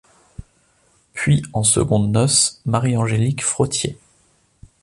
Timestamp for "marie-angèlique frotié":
2.65-3.99